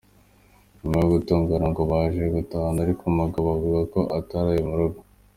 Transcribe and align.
Nyuma 0.81 0.97
yo 0.99 1.07
gutongana 1.13 1.65
ngo 1.71 1.81
baje 1.91 2.23
gutahana 2.35 2.79
ariko 2.85 3.01
umugabo 3.11 3.47
avuga 3.57 3.79
ko 3.93 3.99
ataraye 4.19 4.61
mu 4.67 4.75
rugo. 4.79 4.99